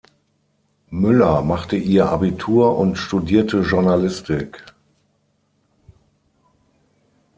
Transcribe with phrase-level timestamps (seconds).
[0.89, 4.65] Müller machte ihr Abitur und studierte Journalistik.